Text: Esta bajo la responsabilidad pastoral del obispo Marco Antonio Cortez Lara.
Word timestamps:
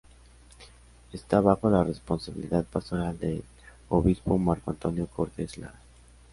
Esta 1.13 1.41
bajo 1.41 1.69
la 1.69 1.83
responsabilidad 1.83 2.65
pastoral 2.65 3.19
del 3.19 3.43
obispo 3.89 4.35
Marco 4.39 4.71
Antonio 4.71 5.05
Cortez 5.05 5.59
Lara. 5.59 5.79